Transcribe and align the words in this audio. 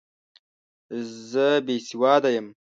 زه 1.29 1.47
بې 1.65 1.75
سواده 1.87 2.29
یم! 2.35 2.47